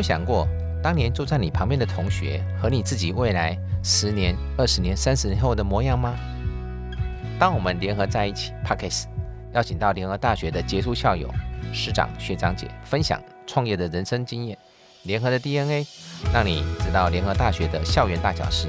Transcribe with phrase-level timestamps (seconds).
[0.00, 0.48] 有想过，
[0.82, 3.54] 当年坐在你旁边的同学和你自己未来
[3.84, 6.16] 十年、二十年、三十年后的模样吗？
[7.38, 9.06] 当我们联合在一起 p a c k e s
[9.52, 11.28] 邀请到联合大学的杰出校友、
[11.70, 14.56] 师长、学长姐分享创业的人生经验，
[15.02, 15.86] 联合的 DNA，
[16.32, 18.68] 让你知道联合大学的校园大小事。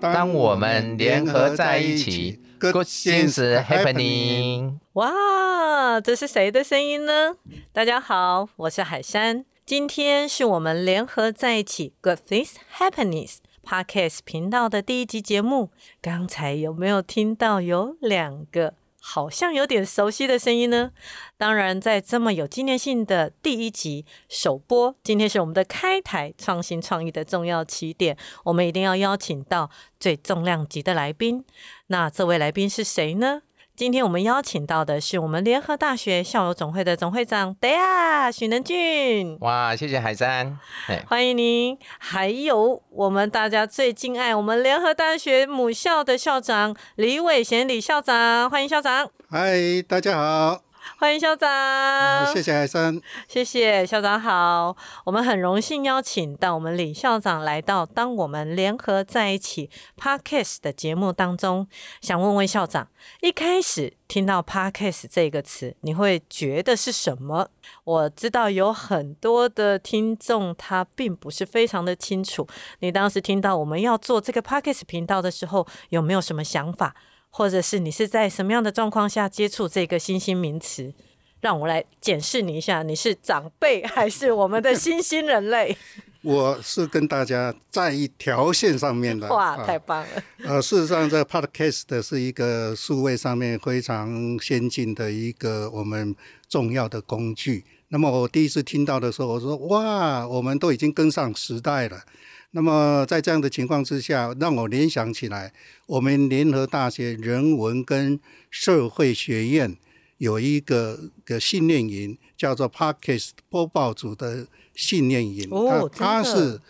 [0.00, 4.78] 当我们联合在一起，Good things happening。
[4.92, 7.34] 哇，这是谁的声音呢？
[7.72, 9.44] 大家好，我是海山。
[9.66, 13.28] 今天是我们联合在一起，Good things happening
[13.64, 15.70] Podcast 频道的第一集节目。
[16.00, 18.74] 刚才有没有听到有两个？
[19.04, 20.92] 好像有点熟悉的声音呢。
[21.36, 29.68] 当然，在这么有纪念性的第一集首播，今天是我们的开台创新创意的重要起点，我们一定要邀请到
[29.98, 31.44] 最重量级的来宾。
[31.88, 33.42] 那这位来宾是谁呢？
[33.74, 39.38] 今天我们邀请到的是我们联合大学校友总会的总会长德亚许能俊。
[39.40, 40.58] 哇，谢谢海山，
[41.06, 41.78] 欢迎您。
[41.98, 49.08] 还有我们大家最敬爱我们联合大学母校的校长李伟贤李校长，欢迎校长。
[49.30, 50.71] 嗨，大家好。
[50.98, 54.76] 欢迎校长，谢谢海生，谢谢校长好。
[55.04, 61.66] 我们很荣幸邀请到我们李校长来到《当我们联合在一起》Podcast 的节目当中。
[62.00, 62.88] 想问问校长，
[63.20, 67.48] 一开始听到 Podcast 这个词，你会觉得是什么？
[67.84, 72.46] 我知道有很多的听众他并不是非常的清楚。
[72.80, 76.94] 你当时听到我们要做这个 Podcast 频道的时候，有没有什么想法？
[77.34, 80.92] 或者是你是在什么样的状况下接触这个新兴名词？
[81.40, 85.76] 让我来检视你一下，你是长辈还是我们的 新兴人类？
[86.20, 89.28] 我是跟大家在一条线上面的。
[89.28, 90.22] 哇，太棒了！
[90.44, 96.14] 呃，事实上，这 Podcast 是一个数位上面非常先进的一个我们
[96.48, 97.64] 重要的工具。
[97.88, 102.04] 那么我第一次听到的时候，我说：哇，我们都已经跟上时代了。
[102.52, 105.52] 那么在这样的情况之下，让我联想起来，
[105.86, 108.20] 我们联合大学人文跟
[108.50, 109.76] 社会学院
[110.18, 115.48] 有一个个训练营，叫做 Parkes 播报组的训练营。
[115.50, 116.60] 哦，它是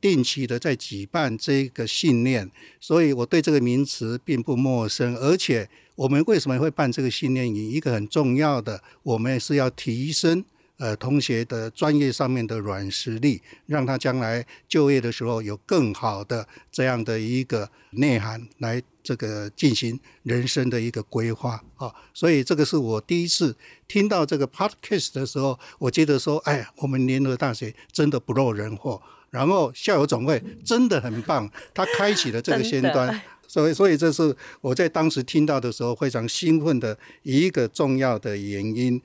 [0.00, 5.16] 定期的在举办这个训练，所以我对这个名词并不陌生。
[5.16, 7.70] 而且我们为什么会办这个训练营？
[7.70, 10.44] 一个很重要的，我们是要提升。
[10.80, 21.92] 呃，同学的专业上面的软实力，让他将来就业的时候有更好的这样的一个内涵来这个进行人生的一个规划啊。
[22.14, 23.54] 所以这个是我第一次
[23.86, 38.98] 听到这个 podcast 的时候，我觉得说，哎呀，我们联合大学真的不落人后，然后校友总会真的很棒，他开启了这个 先端， 所以所以这是我在当时听到的时候非常兴奋的一个重要的原因。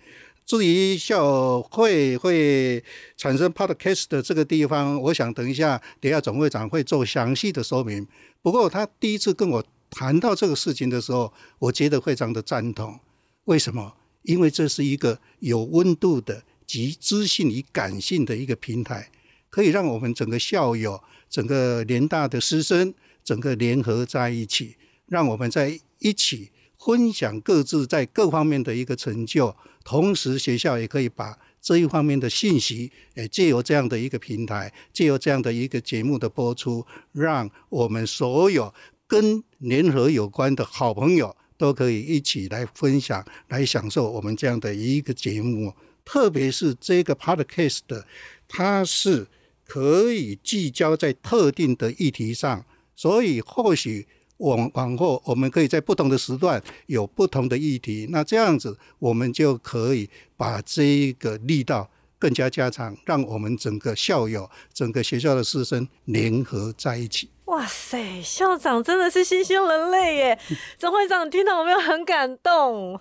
[0.46, 2.84] 至于校会会
[3.18, 8.08] 产生 podcast 的这个地方，我想等一下底下总会长会做详细的说明。
[8.44, 13.00] 不过他第一次跟我谈到这个事情的时候，我觉得非常的赞同。
[13.46, 13.96] 为什么？
[14.22, 19.10] 因为这是一个有温度的集知性与感性的一个平台，
[19.50, 24.76] 可以让我们整个校友、整个联大的师生，整个联合在一起，
[25.08, 26.52] 让我们在一起。
[26.78, 38.74] 分享各自在各方面的一个成就，同时学校也可以把这一方面的信息，诶，借由这样的一个平台，借由这样的一个节目的播出，让我们所有
[39.08, 45.74] 跟联合有关的好朋友都可以一起来分享，来享受我们这样的一个节目。
[46.04, 48.06] 特别是这个 podcast 的，
[48.48, 49.28] 它是
[49.64, 54.08] 可以聚焦在特定的议题上，所以或许。
[54.38, 67.30] 往往后，我们可以在不同的时段有不同的议题，那这样子我们就可以把这一个力道更加加强，让我们整个校友、整个学校的师生联合在一起。
[67.46, 70.40] 哇塞，校长真的是新兴人类耶！
[70.78, 73.00] 总会长听到有没有很感动？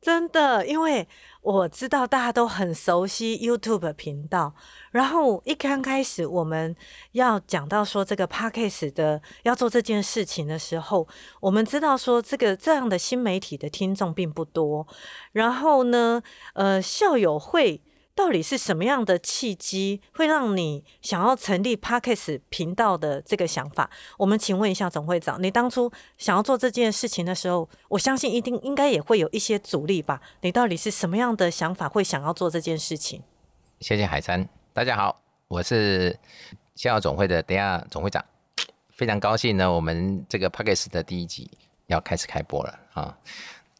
[0.00, 1.06] 真的，因为。
[1.44, 4.54] 我知道大家都很熟悉 YouTube 频道，
[4.92, 6.74] 然后一刚开始我们
[7.12, 11.06] 要讲到说这个 Podcast 的要做这件事情的时候，
[11.42, 14.86] 我们知道说这个这样的新媒体的听众并不多，
[15.32, 16.22] 然后呢，
[16.54, 17.82] 呃，校友会。
[18.14, 23.90] 到底是什么样的契机会让你想要成立 Parkes 频道的这个想法？
[24.16, 30.20] 我们请问一下总会长，你当初想要做这件事情的时候，我相信一定应该也会有一些阻力吧？
[30.42, 33.22] 你到底是什么样的想法会想要做这件事情？
[33.80, 36.16] 谢谢海山，大家好，我是
[36.76, 38.24] 校总会的等下总会长，
[38.90, 41.50] 非常高兴呢，我们这个 Parkes 的第一集
[41.88, 43.18] 要开始开播了啊！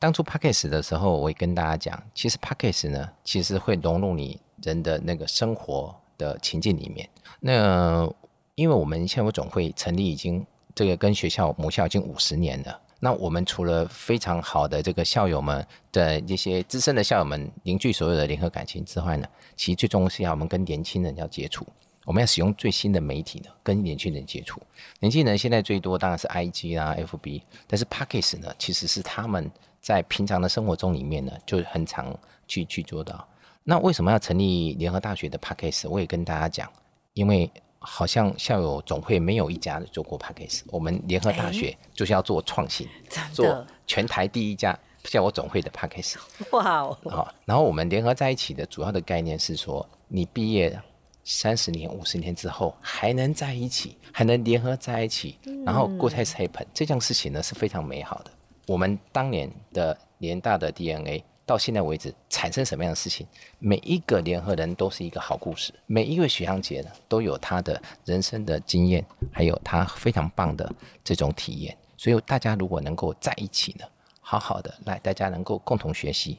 [0.04, 2.88] 当初 p a c k a g e 的时候，我也跟大家讲，其实 p a c k a g
[2.88, 7.08] e 呢，其实会融入你人的那个生活的情境里面。
[7.40, 8.06] 那
[8.54, 21.66] 因为我们校友总会成立已经这个跟学校母校已经五十年了，那我们除了非常好的这个校友们的一些资深的校友们凝聚所有的联合感情之外呢，其实最重要是要我们跟年轻人要接触。
[22.04, 24.60] 我们要使用最新的媒体呢，跟年轻人接触。
[25.00, 29.50] 年轻人现在最多当然是 IG 啊、FB，但是 p a c k e s 呢，其实是他们
[29.84, 33.28] 在平常的生活中里面呢，就很常去去做到。
[33.64, 36.72] 那为什么要成立联合大学的 p a c k e s 我也跟大家讲，
[37.12, 42.88] 因为好像校友总会没有一家做过 p a c k e s 我们联合大学就是要做创新，
[43.34, 46.18] 做全台第一家校友总会的 p a c k e s
[46.52, 46.98] 哇哦！
[47.04, 50.80] 好，然后我们联合在一起的主要的概念是说，你毕业。
[51.26, 58.30] 三十年、五十年之后还能在一起，还能联合在一起，然后 good has happened 这件事情呢是非常美好的。
[58.66, 63.26] 我们当年的联大的 DNA 到现在为止产生什么样的事情，
[63.58, 70.72] 每一个联合人都是一个好故事，每一位学长姐呢都有他的人生的经验，还有他非常棒的
[71.02, 71.76] 这种体验。
[71.96, 73.84] 所以大家如果能够在一起呢，
[74.20, 76.38] 好好的来，大家能够共同学习、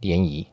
[0.00, 0.46] 联谊、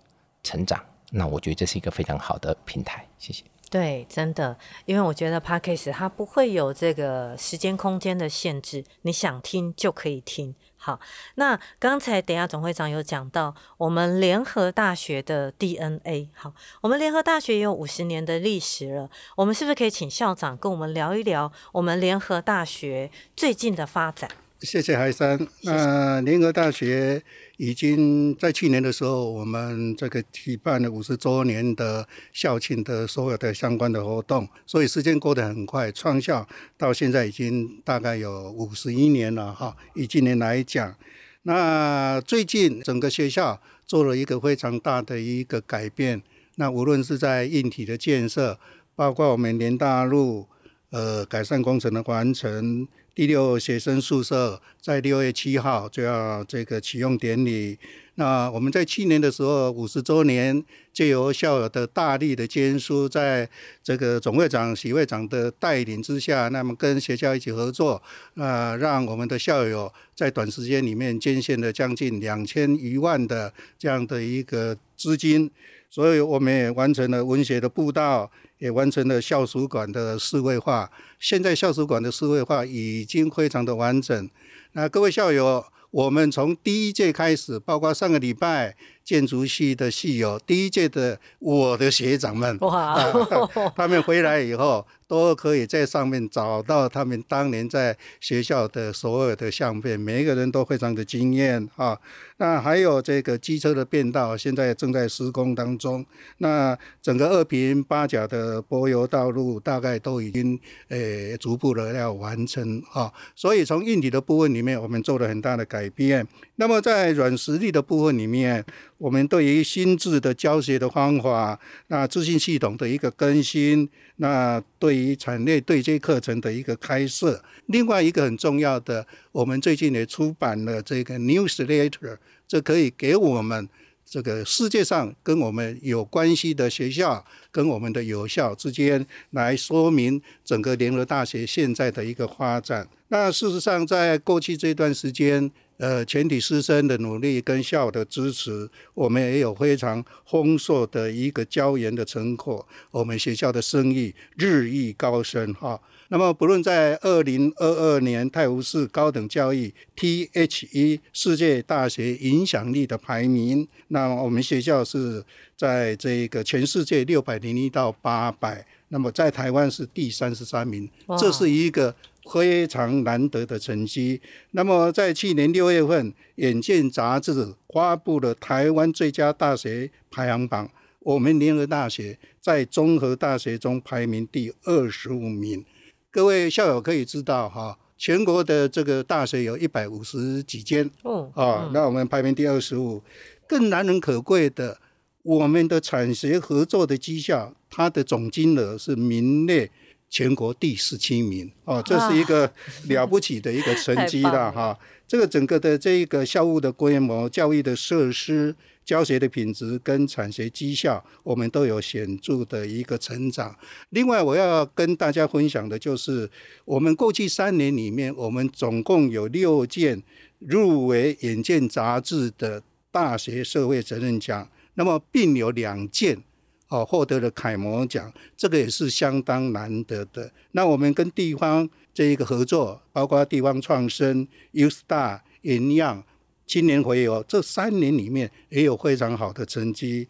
[0.44, 3.08] 成长，那我觉得这是一个非常好的平台。
[3.18, 3.44] 谢谢。
[3.72, 10.54] 对，真的，因为我觉得 podcast 它不会有这个时间空间的限制，你想听就可以听。
[10.86, 11.00] 好，
[11.34, 16.30] 那刚才等下总会长有讲到我们联合大学的 DNA。
[16.36, 24.30] 好，我们联合大学也有五十年的历史了，我们是不是可以请校长跟我们聊一聊我们联合大学最近的发展？
[24.62, 25.48] 谢谢海山。
[25.64, 27.22] 那联合大学
[27.58, 35.92] 已经在去年的时候，我们这个举办了五十周年的校庆的所有的相关的活动，所以时间过得很快。
[35.92, 36.48] 创校
[36.78, 39.76] 到现在已经大概有五十一年了哈。
[39.94, 40.96] 以今年来讲，
[41.44, 46.24] 那最近整个学校做了一个非常大的一个改变。
[46.56, 48.58] 那无论是在硬体的建设，
[48.96, 50.48] 包括我们联大路
[50.92, 52.88] 呃改善工程的完成。
[53.16, 57.80] 第六学生宿舍在六月七号就要这个启用典礼。
[58.16, 63.50] 那我们在去年的时候五十周年，借由校友的大力的捐书，在
[63.82, 68.04] 这个总会长、许会长的带领之下，那么跟学校一起合作，
[68.36, 75.50] 啊，让我们的校友在短时间里面捐献了将近两千余万的这样的一个资金，
[75.96, 78.30] 所以我们也完成了文学的步道。
[78.58, 80.90] 也完成了校史馆的四位化，
[81.20, 84.30] 现在校史馆的四位化已经非常的完整。
[84.72, 88.78] 那各位校友，我们从第一届开始，包括上个礼拜。
[89.06, 92.98] 建筑系的系友，第一届的我的学长们，哇，
[93.78, 101.96] 他们回来以后都可以在上面找到他们当年在学校的所有的相片，每一个人都非常的惊艳啊。
[102.38, 106.04] 那还有这个机车的变道，现在正在施工当中。
[106.40, 110.60] 那整个二平八甲的柏油道路，大概都已经
[110.90, 113.14] 呃逐步的要完成啊。
[113.36, 116.28] 所以从硬体的部分里面，我们做了很大的改变。
[116.56, 118.66] 那么在软实力的部分里面，
[118.98, 133.68] 我们对于心智的教学的方法，那资讯系统的一个更新，那对于产业对接课程的一个开设，另外一个很重要的，我们最近也出版了这个 newsletter，这可以给我们
[134.06, 142.88] 这个世界上跟我们有关系的学校跟我们的有效之间来说明整个联合大学现在的一个发展。
[143.10, 145.52] 那事实上，在过去这段时间。
[145.78, 152.66] 呃，全体师生的努力跟校的支持，我们也有非常丰硕的一个教研的成果。
[152.92, 155.80] 我们学校的声誉日益高升哈。
[156.08, 165.24] 那么，不论在二零二二年泰晤士高等教育 THE 世界大学影响力的排名，那我们学校是
[165.58, 170.90] 在这个全世界六百零一到八百，那么在台湾是第三十三名，
[171.20, 171.94] 这是一个。
[172.32, 174.22] 非常难得的成绩。
[174.52, 185.64] 那么，在去年六月份，《眼见》杂志发布了台湾最佳大学排行榜，我们联合大学在综合大学中排名第二十五名。
[186.10, 193.02] 各位校友可以知道，哈，全国的这个大学有一百五十几间，哦，啊，那我们排名第二十五。
[193.48, 194.80] 更难能可贵的，
[195.22, 199.70] 我们的产学合作的绩效，它的总金额是名列。
[200.16, 202.50] 全国第十七名哦，这是一个
[202.88, 204.80] 了不起的一个成绩了哈。
[205.06, 208.56] 这个整个的这一个校务的规模、教育的设施、
[208.86, 213.54] 教学的品质跟产学绩效，我们都有显著的一个成长。
[213.90, 216.32] 另外，我要跟大家分享的就是，
[216.64, 220.02] 我们过去三年里面，我们总共有六件
[220.40, 226.24] 入围《眼见》杂志的大学社会责任奖，那么并有两件
[226.70, 230.32] 哦获得了楷模奖，这个也是相当难得的。
[230.52, 236.04] 那我们跟地方这一个合作，包括地方创生、U Star、营养、
[236.48, 240.08] 青年回游这三年里面也有非常好的成绩。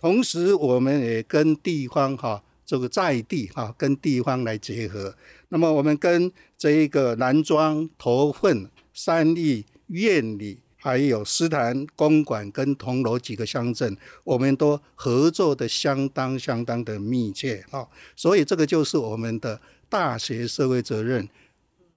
[0.00, 5.14] 同时，我们也跟地方哈这个在地哈跟地方来结合。
[5.50, 17.88] 那么，我们跟这一个南庄、头份、三义、苑里，还有斯坦公馆跟铜锣几个乡镇，我们都合作的相当相当的密切哈。
[18.14, 19.58] 所以，这个就是我们的。
[19.92, 21.28] 大学社会责任，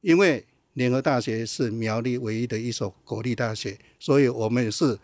[0.01, 5.00] 因为联合大学是苗栗唯一的一所国立大学，所以我们是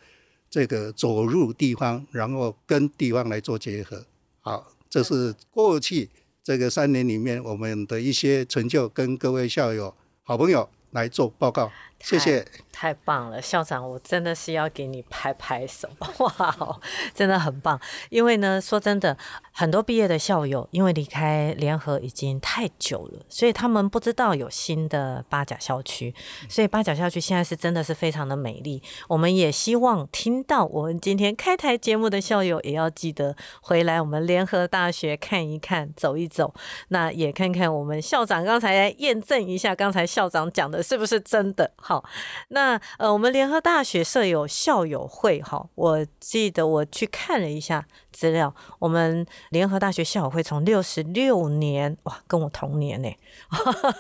[0.50, 4.06] 这个走入地方，然后跟地方来做结合。
[4.42, 6.10] 好，这是过去
[6.44, 11.72] 这个三年里面我们的一些成就，跟各位校友、好朋友来做报告。
[12.04, 15.88] 谢谢，太棒了，校长，我真的是要给你拍拍手，
[16.20, 16.82] 哇哦，
[17.14, 17.80] 真的很棒。
[18.10, 19.16] 因为呢，说真的，
[19.52, 26.14] 很多毕业的校友，因为离开联合已经太久了，所以他们不知道有新的八甲校区。
[26.50, 28.82] 所以八甲校区现在是真的是非常的美丽。
[29.08, 36.54] 我们也希望听到我们今天开台节目的校友，也要记得回来我们联合大学看一看，走一走，
[36.88, 41.72] 那也看看我们校长刚才验证一下，刚才校长讲的是不是真的。
[41.92, 42.06] 好，
[42.48, 53.14] 那呃，我们联合大学设有校友会，哈，我记得我去看了一下资料，我们联合大学校友会从六十六年，哇，跟我同年呢，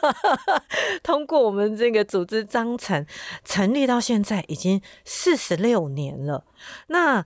[1.04, 3.06] 通过我们这个组织章程
[3.44, 6.46] 成立到现在已经四十六年了。
[6.88, 7.26] 那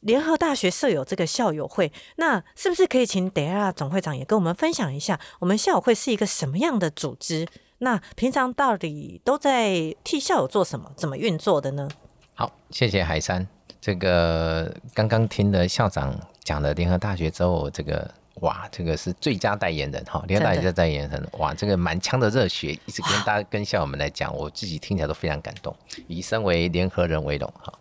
[0.00, 7.46] 联合大学设有这个校友会，那是不是可以请德亚总会长也跟我们分享一下，我们校友会是一个什么样的组织？
[7.78, 10.90] 那平常到底都在替校友做什么？
[10.96, 11.88] 怎么运作的呢？
[12.34, 13.46] 好，谢谢海山。
[13.80, 25.76] 这个刚刚听了校长讲了联合大学之后，这个哇，这个是最佳代言人哈，联合大学的代言人，哇，这个满腔的热血一直跟大家跟校友们来讲，我自己听起来都非常感动，
[26.08, 27.72] 以身为联合人为荣哈。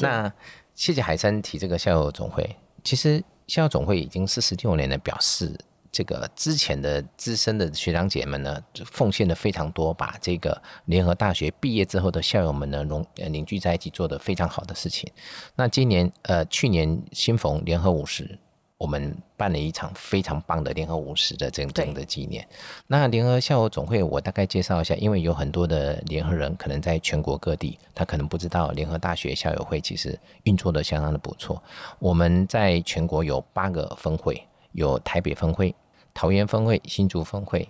[0.00, 0.30] 那
[0.74, 5.56] 谢谢海山提这个校友总会，其实校友总会已经四十六年的表示。
[5.90, 15.10] 这个之前的资深的学长姐们呢，奉献的非常多，把这个联合大学毕业之后的校友们呢，融凝聚在一起，做的非常好的事情。
[15.56, 18.38] 那今年呃，去年新逢联合五十，
[18.76, 22.46] 我们办了一场非常棒的联合五十的整整的纪念。
[22.86, 31.60] 那联合校友总会，我大概介绍一下，因为有很多的联合人可能在全国各地，他可能不知道联合大学校友会其实运作的相当的不错。
[31.98, 34.47] 我们在全国有八个分会。
[34.72, 35.74] 有台北分会、
[36.14, 37.68] 桃园分会、新竹分会、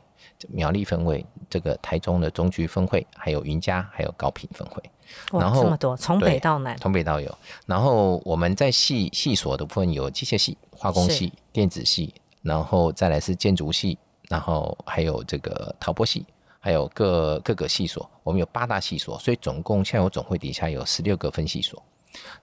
[0.49, 4.83] 苗栗分会，这个台中的中区分会，还有云嘉，还有高平分会。
[5.33, 7.39] 然后这么多，从北到南，从北到有。
[7.67, 12.13] 然后我们在系系所的部分有机械系、化工系、电子系，
[12.43, 16.27] 然后再来是建筑系，然后还有这个陶波系，
[16.61, 18.09] 还有各各个系所。
[18.23, 21.83] 我们有八大系所，所以总共现在有总会底下有十六个分系所。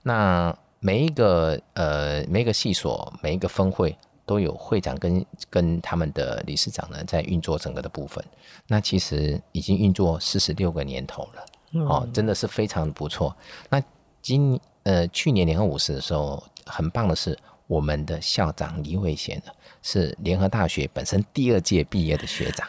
[0.02, 3.96] 那每一个呃每一个系所每一个分会。
[4.26, 8.22] 都有会长跟跟他们的理事长呢，在运作整个的部分。
[8.66, 11.46] 那其实已经运作四十六个年头了，
[11.86, 13.34] 哦，真的是非常不错。
[13.70, 13.82] 那
[14.20, 19.52] 今呃去年联合五十的时候，很棒的是，我们的校长李伟贤呢，
[19.82, 22.68] 是联合大学本身第二届毕业的学长。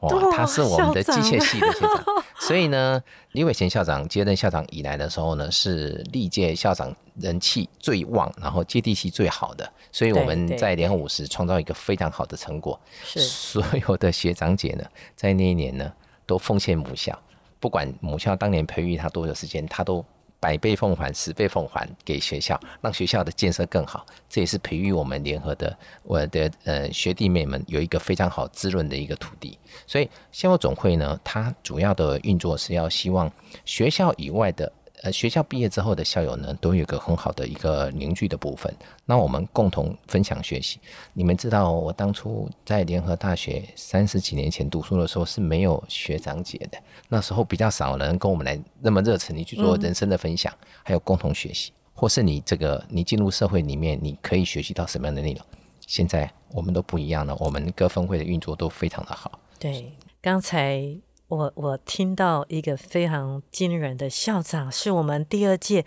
[0.00, 2.04] 哇，他是我们的机械系的学长，
[2.38, 3.02] 所以呢，
[3.32, 12.78] 李伟贤校长接任校长以来的时候呢，是历届校长人气最旺，然后接地气最好的，所以我们在联合五十创造一个非常好的成果。
[13.02, 15.92] 是所有的学长姐呢，在那一年呢，
[16.26, 17.18] 都奉献母校，
[17.58, 20.04] 不管母校当年培育他多久时间，他都。
[20.38, 24.04] 百倍奉还，十倍奉还给学校，让学校的建设更好。
[24.28, 29.58] 这也是培育我们联合的我的呃学弟妹们有一个非常好滋润的一个土地。
[29.86, 33.30] 所以校友总会呢，它主要的运作是要希望
[33.64, 34.72] 学校以外的。
[35.06, 38.74] 呃，学校毕业之后的校友呢，都有一个很好的一个凝聚的部分。
[39.04, 40.80] 那我们共同分享学习。
[41.12, 55.46] 你们知道，我当初在联合大学三十几年前读书的时候是没有学长姐的，那时候比较少人跟我们来那么热忱，你去做人生的分享，还有共同学习，或是你这个你进入社会里面，你可以学习到什么样的内容？
[55.86, 59.38] 现在我们都不一样了，我们各分会的运作都非常的好。
[59.60, 60.82] 对，刚才。
[61.28, 65.84] 我我听到一个非常惊人的校长，是我们第二届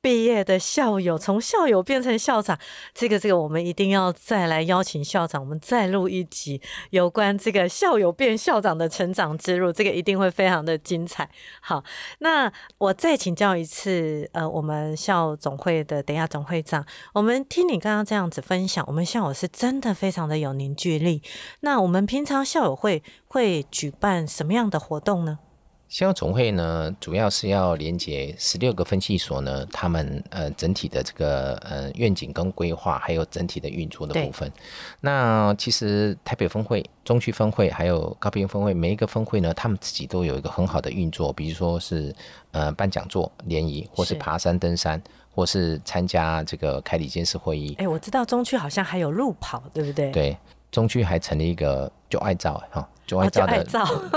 [0.00, 2.58] 毕业的校友，从校友变成校长，
[2.94, 11.28] 这个这个我们一定要再来邀请校长，我们再录一集有关这个校友变校长的成长之路，这个一定会非常的精彩。
[11.60, 11.82] 好，
[12.20, 21.22] 那我再请教一次，呃，我们校总会的等下总会长，我们听你刚刚这样子分享，我们校友是真的非常的有凝聚力。
[21.60, 25.40] 那我们平常校友会会举办什么样的活动呢？
[25.88, 34.52] 校友总会呢，主要是要连接十六个分系所呢，他们呃整体的这个呃愿景跟规划，还有整体的运作的部分。
[35.00, 42.14] 那其实台北分会、中区分会还有高平分会，每一个分会呢，他们自己都有一个很好的运作，比如说是
[42.50, 45.02] 呃办讲座、联谊，或是爬山登山，
[45.34, 47.74] 或是参加这个开理监事会议。
[47.78, 50.10] 哎，我知道中区好像还有路跑，对不对？
[50.10, 50.36] 对，
[50.70, 52.88] 中区还成立一个就爱照哈。
[53.06, 53.64] 就爱照的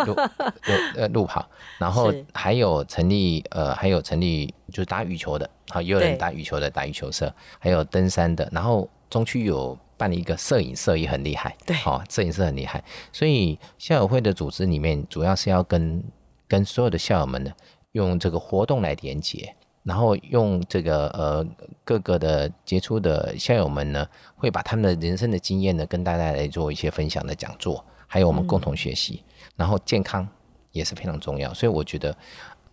[0.05, 0.13] 路
[0.67, 16.03] 路呃路跑，然后还有成立呃还有成立就是打羽球的，好也有人打羽球的打羽球社，还有登山的，然后中区有办了一个摄影社也很厉害，对，好摄影社很厉害，所以校友会的组织里面主要是要跟
[16.49, 17.51] 跟所有的校友们呢
[17.93, 21.45] 用这个活动来连接，然后用这个呃
[21.83, 27.83] 各个的杰出的校友们呢会把他们的人生的经验呢跟大家来做一些分享的讲座。
[28.07, 29.23] 还有我们共同学习，
[29.55, 30.27] 然后健康
[30.71, 32.15] 也是非常重要，所以我觉得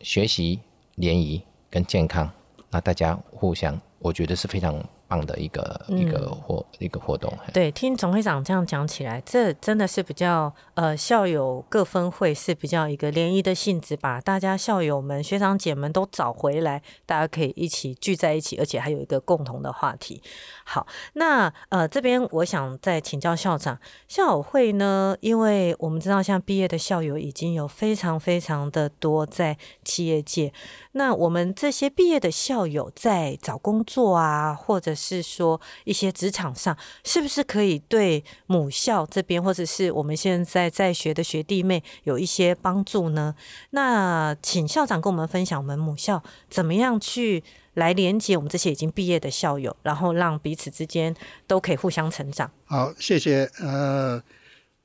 [0.00, 0.61] 学习
[0.97, 2.31] 联谊跟健康，
[2.71, 4.85] 那大家互相，我觉得是非常。
[5.09, 20.23] 棒的一个一个活一个活动，对，听总会长这样讲起来，这真的是比较呃校友各分会是比较一个联谊的性质，把大家校友们学长姐们都找回来，大家可以一起聚在一起，而且还有一个共同的话题。
[20.65, 30.53] 好，那呃这边我想再请教校长，校友会呢，因为我们知道像毕业的校友已经有非常非常的多在企业界，
[30.93, 43.35] 那我们这些毕业的校友在找工作啊，或者是说一些职场上，是不是可以对母校这边，或者是我们现在在学的学弟妹有一些帮助呢？
[43.70, 47.44] 那请校长跟我们分享，我们母校怎么样去
[47.75, 51.14] 来连接我们这些已经毕业的校友，然后让彼此之间
[51.46, 52.51] 都可以互相成长。
[52.64, 53.49] 好，谢谢。
[53.61, 54.20] 呃，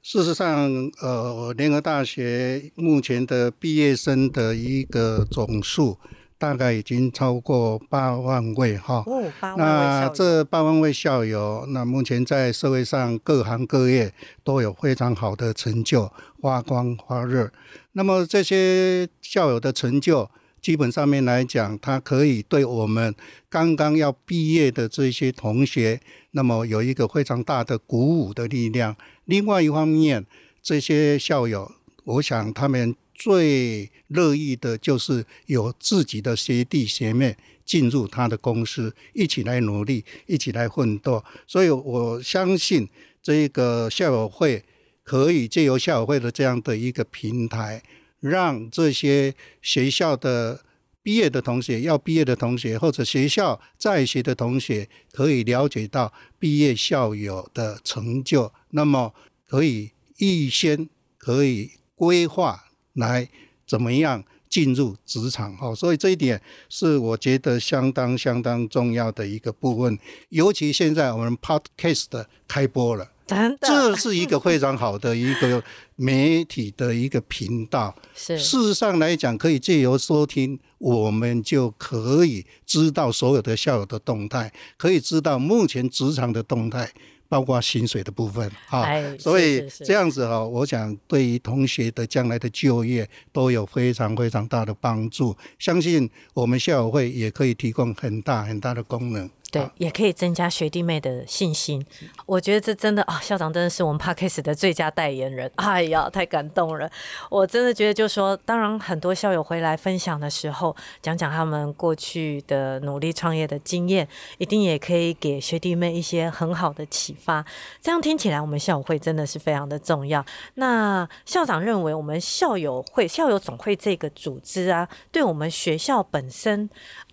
[0.01, 0.69] 事实上，
[1.01, 5.97] 呃，联合大学目前的毕业生的一个总数。
[6.43, 17.49] 大概已经超过八万位哈，哦，八万那这八万位校友，那目前在社会上各行各业都有非常好的成就，发光发热。
[17.93, 20.29] 那么这些校友的成就，
[20.61, 23.15] 基本上面来讲，它可以对我们
[23.49, 26.01] 刚刚要毕业的这些同学，
[26.31, 28.93] 那么有一个非常大的鼓舞的力量。
[29.23, 30.25] 另外一方面，
[30.61, 31.71] 这些校友，
[32.03, 32.93] 我想他们。
[33.23, 41.23] 最乐意的就是有自己的学弟学妹进入他的公司，一起来努力，一起来奋斗。
[41.47, 42.89] 所以我相信
[43.21, 44.65] 这个校友会
[45.05, 47.81] 可以借由校友会的这样的一个平台，
[48.19, 50.65] 让这些学校的
[51.01, 59.13] 毕业的同学、要毕业的同学，或者学校在学的同学，可以了解到毕业校友的成就，那么
[59.47, 62.65] 可以预先可以规划。
[62.93, 63.27] 来
[63.65, 65.55] 怎么样进入职场？
[65.57, 69.97] 哈，所以这一点是我觉得相当相当重要的一个部分。
[70.29, 75.63] 尤其现在我们 Podcast 开播了，真的，这是一个非常好的一个
[75.95, 77.95] 媒体的一个频道。
[78.13, 86.91] 是，事实上来讲，可以借由收听，我们就可以知道所有的校友的动态，可以知道目前职场的动态。
[87.33, 88.85] 包括薪水的部分啊，
[89.17, 95.35] 所以这样子哈，我想对于同学的将来的就业都有非常非常大的帮助。
[95.57, 99.27] 相信我们校友会也可以提供很大很大的功能。
[99.53, 101.85] 对，也可以增加学弟妹的信心。
[102.25, 105.51] 我觉得这真的啊，校长真的是我们 Parkes 的最佳代言人。
[105.57, 106.89] 哎呀，太感动了！
[107.29, 114.07] 我真的觉得，就说，当然很多校友回来分享的时候，讲讲他们过去的努力创业的经验，
[114.39, 117.45] 一定也可以给学弟妹一些很好的启发。
[117.79, 120.25] 这样听起来，我们校友会真的是非常的重要。
[120.55, 126.67] 那校长认为，我们校友会、校友总会这个组织啊，对我们学校本身。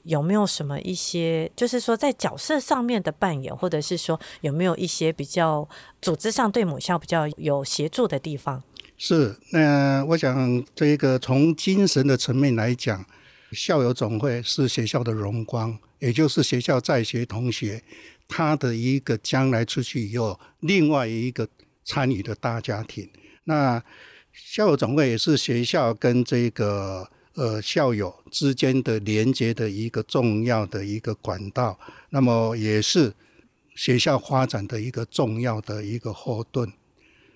[0.05, 5.69] 有没有什么一些，就是说在角色上面的扮演，或者是说有没有一些比较
[6.01, 8.63] 组织上对母校比较有协助的地方？
[8.97, 13.05] 是，那我想这个从精神的层面来讲，
[13.53, 17.83] 校友总会是学校的荣光，也就是学校在学同学
[18.29, 21.49] 他的一个将来出去以后另外一个
[21.85, 23.09] 参与的大家庭。
[23.45, 23.83] 那
[24.33, 27.09] 校友总会也是学校跟这个。
[27.35, 31.79] 呃校友之间的连接的一个重要的一个管道，
[32.11, 33.15] 那么也是
[33.75, 36.73] 学校发展的一个重要的一个后盾。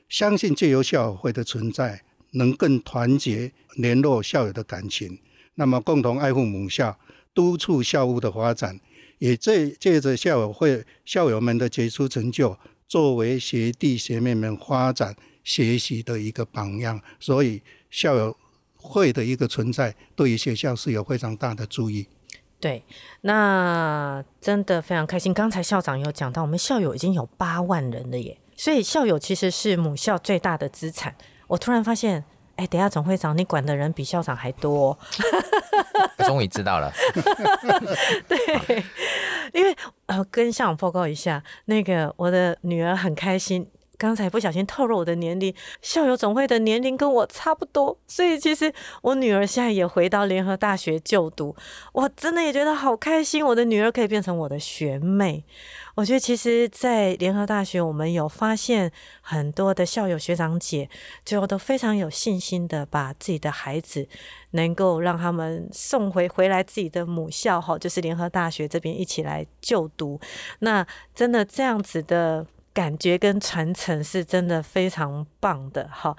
[0.08, 2.02] 相信借由校友会的存在，
[2.32, 5.18] 能更团结联络校友的感情，
[5.54, 6.98] 那么共同爱护母校，
[7.32, 8.78] 督促校务的发展，
[9.18, 17.00] 也借借着校友会校友们的杰出成就，作为学弟学妹们发展学习的一个榜样。
[17.18, 18.36] 所以校友
[18.84, 22.06] 会的一个存在，对于学校是有非常大的注意。
[22.60, 22.84] 对，
[23.22, 25.32] 那真的非常开心。
[25.32, 28.38] 刚才校长有讲到，我们校友已经有八万人了耶。
[28.56, 31.14] 所以校友其实是母校最大的资产。
[31.46, 32.24] 我突然发现，
[32.56, 34.96] 哎，等下总会长，你管的人比校长还多。
[36.26, 36.92] 终于知道了。
[38.28, 38.84] 对，
[39.52, 43.66] 因为呃，跟校长报告一下，那个我的女儿很开心。
[44.04, 51.56] 刚才不小心透露我的年龄，校友总会的年龄跟我差不多，所以其实我女儿现在也回到联合大学就读，
[51.94, 55.42] 我真的也觉得好开心，我的女儿可以变成我的学妹。
[55.94, 60.90] 我觉得其实，在联合大学，我们有发现很多的校友学长姐，
[61.24, 64.06] 最后都非常有信心的把自己的孩子
[64.50, 70.20] 能够让他们送回回来自己的母校，哈，就是联合大学这边一起来就读。
[70.58, 72.46] 那真的这样子的。
[72.74, 76.14] 感觉跟传承是真的非常棒的，哈。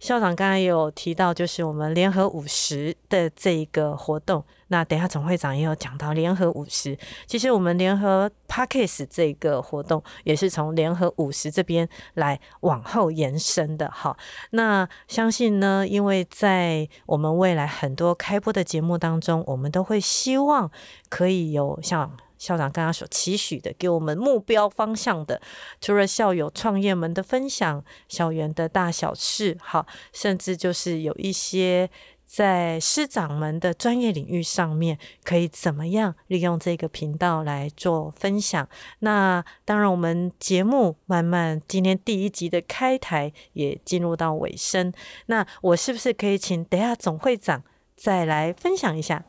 [0.00, 4.44] 校长刚才也有提到，就是我们联合五十的这一个活动。
[4.72, 6.96] 那等下总会长也有讲到联合五十，
[7.26, 14.16] 其实我们联合 Parkes 这个活动也是从联合五十这边来往后延伸的，哈。
[14.50, 20.70] 那相信呢，因为在我们未来很多开播的节目当中，我们都会希望
[21.08, 22.16] 可以有像。
[22.40, 25.40] 校长刚刚所期许的，给我们目标方向的，
[25.78, 31.90] 除了校友创业们的分享，校园的大小事，好，甚至就是有一些
[32.24, 38.66] 在师长们的专业领域上面，可以怎么样利用这个频道来做分享？
[39.00, 44.90] 那当然，我们节目慢慢今天第一集的开台也进入到尾声，
[45.26, 47.62] 那我是不是可以请等下总会长
[47.94, 49.24] 再来分享一下？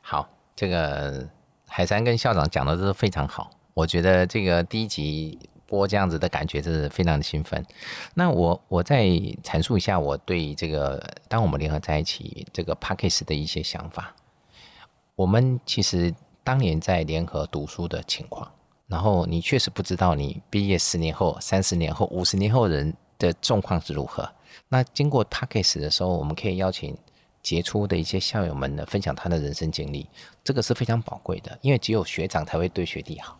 [0.00, 1.41] 好，这个。
[1.74, 7.64] 海山跟校长讲的都是非常好，我觉得这个第一集播这样子的感觉是非常的兴奋。
[8.12, 9.06] 那我我再
[9.42, 14.14] 阐述一下我对这个当我们联合在一起这个 p a c k a g e 的一些想法。
[15.16, 18.52] 我们其实当年在联合读书的情况，
[18.86, 24.30] 然后你确实不知道你毕业十年后、三十年后、五十年后人的状况是如何。
[24.68, 26.94] 那经过 p a c k a g e 的时候，我们可以邀请。
[27.42, 30.08] 杰出的一些校友们呢，分享他的人生经历，
[30.44, 33.38] 这个是非常宝贵的，因为只有学长才会对学弟好。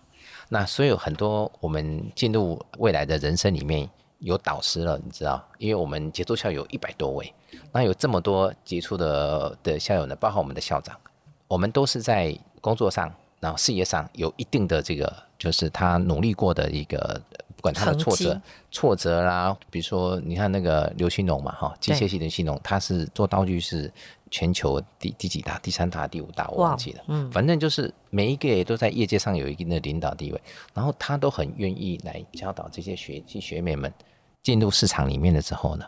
[0.48, 3.88] 那所以有很多我们进入未来的人生里面
[4.18, 7.32] 有导师了，你知道，因为我们杰出校友一百多位，
[7.70, 10.98] 那有这么多杰出的的校友呢，包括我们的校长，
[11.46, 17.20] 我们都是在工作上，然后事业上有一定的这个，就是他努力过的一个。
[17.62, 23.90] 管他的挫折，挫折啦，比如说你看那个刘兴龙嘛，哈，机械系的兴龙，他是做道具是
[24.30, 30.42] 全球第第几大，第三大，第五大，我忘记了，嗯，反正就是每一个也都在业界上有一定的领导地位，
[30.74, 33.90] 然后他都很愿意来教导这些学弟学妹们
[34.42, 35.86] 进入市场里面的时候呢，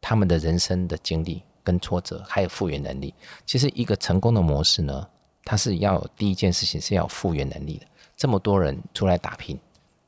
[0.00, 3.12] 他们的人生的经历跟挫折还有复原能力，
[3.44, 5.04] 其实一个成功的模式呢，
[5.44, 7.86] 它是要第一件事情是要复原能力的，
[8.16, 9.58] 这么多人出来打拼。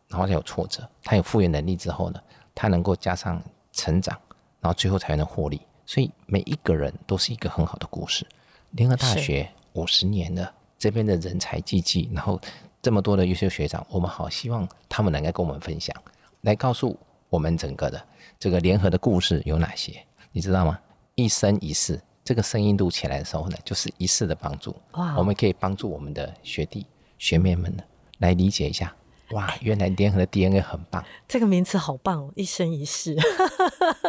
[0.08, 2.20] 然后他有挫折，他有复原能力之后呢，
[2.54, 3.42] 他能够加上
[3.72, 4.18] 成长，
[4.60, 5.60] 然后最后才能获利。
[5.86, 8.26] 所以每一个人都是一个很好的故事。
[8.72, 12.38] 联合大学五十年了，这边的人才济济，然后
[12.82, 15.94] 这么多的优秀学长，我们好希望他们能够跟我们分享，
[16.42, 16.98] 来告诉
[17.30, 18.02] 我们整个的
[18.38, 20.78] 这个联合的故事有哪些，你知道吗？
[21.14, 24.76] 一生一世，这个声音录起来的时候呢，就是一世的帮助。
[24.92, 25.16] 哇！
[25.16, 27.82] 我们可以帮助我们的学弟学妹们呢，
[28.18, 28.94] 来理解一下。
[29.32, 33.14] 哇，原来联合的 DNA 很棒，这个名词好棒哦，一生一世，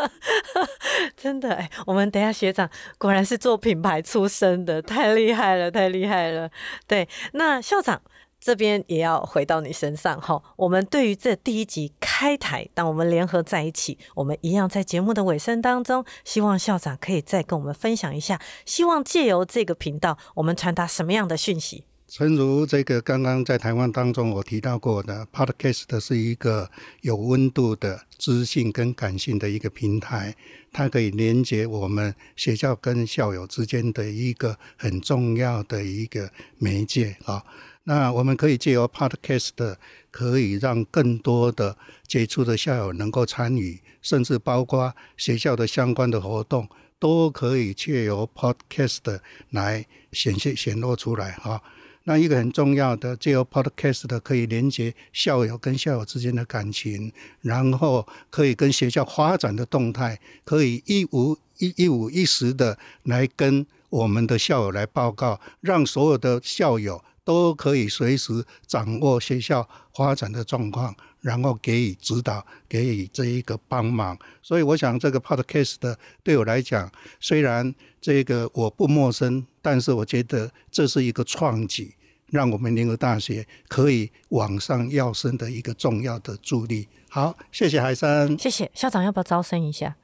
[1.17, 6.49] 真的哎，我们等下学长果然是做品牌出身的，太厉害了，太厉害了。
[6.87, 8.01] 对，那校长
[8.39, 10.41] 这边也要回到你身上哈。
[10.55, 21.83] 我们对于这第一集开台，当我们联合在一起，我们一样在节目的尾声当中，希望校长可以再跟我们分享一下，希望借由这个频道，我们传达什么样的讯息？
[22.11, 30.35] 诚如这个刚刚在台湾当中我提到过的，Podcast 是一个有温度的知性跟感性的一个平台，
[30.73, 37.43] 它可以连接我们学校跟校友之间的一个很重要的一个媒介啊。
[37.83, 39.75] 那我们可以借由 Podcast，
[40.09, 46.67] 可以让更多的接触的校友能够参与，甚至包括学校的相关的活动。
[47.01, 51.61] 都可以借由 Podcast 来显现显露出来哈。
[52.09, 70.95] 那一个很重要的，借由 Podcast 可以连接校友跟校友之间的感情，然后可以跟学校发展的动态，可以一无一一五一十的来跟我们的校友来报告，让所有的校友都可以随时掌握学校发展的状况。
[71.21, 75.93] 然后给予指导，给予这一个帮忙，所以我想这个 podcast
[76.23, 81.93] 对我来讲，虽然这个我不陌生，但是我觉得这是一个创举，
[82.31, 86.87] 让我们联合大学可以往上要升的一个重要的助力。
[87.09, 89.95] 好，谢谢海山，谢谢校长，要不要招生一下？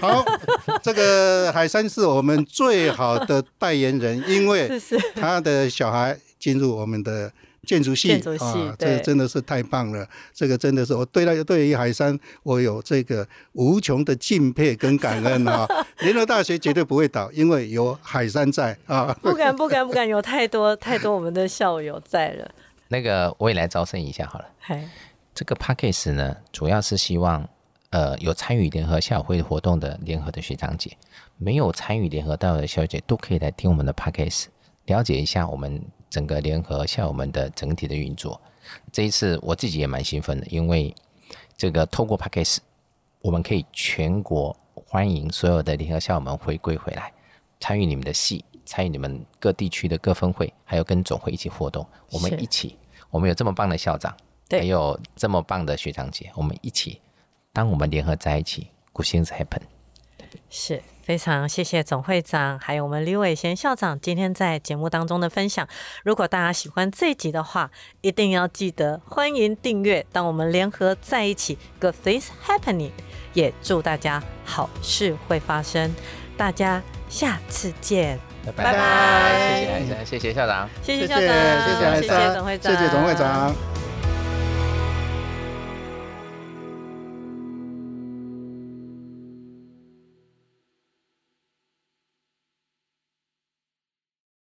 [0.00, 0.24] 好，
[0.82, 4.70] 这个海山是我们最好的代言人，因为
[5.14, 7.32] 他的小孩进入我们的。
[7.62, 10.08] 建筑系啊，这个真的是太棒了！
[10.32, 15.68] 这个真的是我对他对于海山，我有这个无穷的敬佩跟感恩啊！
[16.00, 19.16] 联合大学绝对不会倒，因为有海山在啊！
[19.20, 22.50] 不敢不敢不敢，有太多 太多我们的校友在了。
[22.88, 24.46] 那个我也来招生一下好了。
[25.34, 27.46] 这个 p a c k a g e 呢，主要是希望
[27.90, 30.96] 呃有参与联合校友会活动的联合的学长姐，
[31.36, 35.80] 没有参与联合大会的校姐，都可以来听我们的 p a c k a g e 了解一下我们。
[36.10, 38.38] 整个联合校友们的整体的运作，
[38.92, 40.94] 这一次我自己也蛮兴奋的，因为
[41.56, 42.64] 这个透过 p a c k a g e
[43.22, 47.12] 我们可以全国欢迎所有的联合校友们回归回来，
[47.60, 51.86] 参与你们的系，参与你们各地区的各分会，还有跟总会一起活动。
[52.10, 52.76] 我们一起，
[53.10, 54.16] 我们有这么棒的校长，
[54.50, 57.00] 还有这么棒的学长姐，我们一起，
[57.52, 59.62] 当我们联合在一起，Good things happen。
[60.48, 60.82] 是。
[61.10, 65.66] 非常谢谢总会长，还有我们李伟贤校长今天在节目当中的分享。
[66.04, 67.68] 如果大家喜欢这一集的话，
[68.00, 70.06] 一定要记得欢迎订阅。
[70.12, 72.92] 当我们联合在一起，Good things happening，
[73.32, 75.92] 也祝大家好事会发生。
[76.36, 78.16] 大家下次见，
[78.54, 79.58] 拜拜。
[79.58, 81.26] 谢谢海生，谢谢校长，谢谢校长，
[81.96, 83.52] 谢谢谢谢总会长，谢谢总会长。